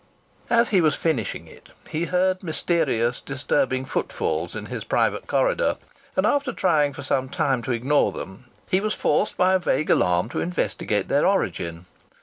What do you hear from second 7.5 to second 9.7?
to ignore them, he was forced by a